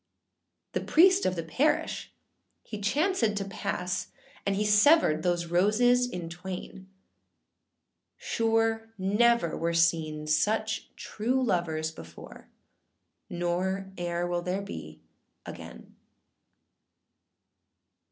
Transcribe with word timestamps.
The 0.71 0.81
priest 0.81 1.27
of 1.27 1.35
the 1.35 1.43
parish 1.43 2.11
he 2.63 2.79
chancèd 2.81 3.35
to 3.35 3.45
pass, 3.45 4.07
And 4.47 4.55
he 4.55 4.65
severed 4.65 5.21
those 5.21 5.45
roses 5.45 6.09
in 6.09 6.27
twain. 6.27 6.89
Sure 8.17 8.89
never 8.97 9.55
were 9.55 9.75
seen 9.75 10.25
such 10.25 10.89
true 10.95 11.43
lovers 11.43 11.91
before, 11.91 12.49
Nor 13.29 13.91
eâer 13.95 14.27
will 14.27 14.41
there 14.41 14.63
be 14.63 15.03
again. 15.45 15.93